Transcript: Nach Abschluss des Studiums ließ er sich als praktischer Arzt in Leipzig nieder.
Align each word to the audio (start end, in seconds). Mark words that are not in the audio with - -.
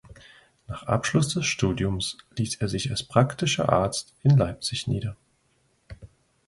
Nach 0.67 0.87
Abschluss 0.87 1.31
des 1.31 1.45
Studiums 1.45 2.17
ließ 2.35 2.55
er 2.55 2.67
sich 2.67 2.89
als 2.89 3.03
praktischer 3.03 3.69
Arzt 3.71 4.15
in 4.23 4.35
Leipzig 4.35 4.87
nieder. 4.87 5.15